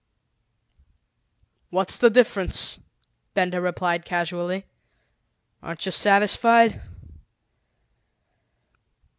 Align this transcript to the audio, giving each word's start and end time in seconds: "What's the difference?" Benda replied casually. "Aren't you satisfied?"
"What's 1.69 1.99
the 1.99 2.09
difference?" 2.09 2.79
Benda 3.35 3.61
replied 3.61 4.03
casually. 4.03 4.65
"Aren't 5.61 5.85
you 5.85 5.91
satisfied?" 5.91 6.81